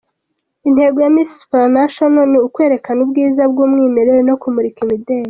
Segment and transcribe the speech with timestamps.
[0.67, 5.19] Intego ya Miss Supranational ni ukwerekana ubwiza bw’umwimerere no kumurika imideli.